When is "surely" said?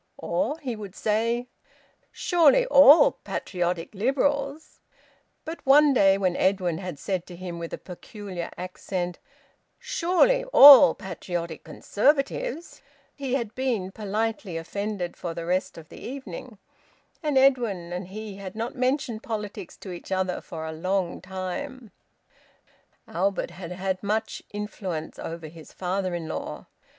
2.11-2.65, 9.77-10.43